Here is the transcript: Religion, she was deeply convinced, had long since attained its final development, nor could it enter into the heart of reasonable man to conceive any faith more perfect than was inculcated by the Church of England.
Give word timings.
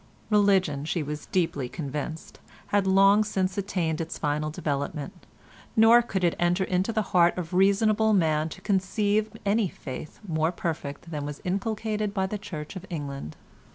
Religion, 0.31 0.83
she 0.83 1.03
was 1.03 1.27
deeply 1.27 1.69
convinced, 1.69 2.39
had 2.69 2.87
long 2.87 3.23
since 3.23 3.55
attained 3.55 4.01
its 4.01 4.17
final 4.17 4.49
development, 4.49 5.27
nor 5.75 6.01
could 6.01 6.23
it 6.23 6.33
enter 6.39 6.63
into 6.63 6.91
the 6.91 7.03
heart 7.13 7.37
of 7.37 7.53
reasonable 7.53 8.11
man 8.11 8.49
to 8.49 8.61
conceive 8.61 9.29
any 9.45 9.67
faith 9.67 10.19
more 10.27 10.51
perfect 10.51 11.11
than 11.11 11.23
was 11.23 11.39
inculcated 11.43 12.15
by 12.15 12.25
the 12.25 12.39
Church 12.39 12.75
of 12.75 12.83
England. 12.89 13.37